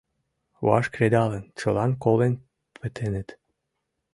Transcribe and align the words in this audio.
Ваш 0.67 0.85
кредалын, 0.93 1.43
чылан 1.59 1.91
колен 2.03 2.33
пытеныт. 2.79 3.29